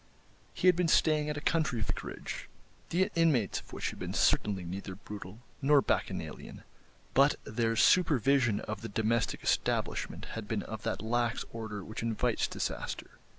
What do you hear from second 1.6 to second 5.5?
vicarage, the inmates of which had been certainly neither brutal